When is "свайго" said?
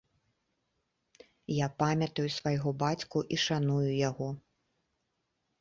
2.37-2.69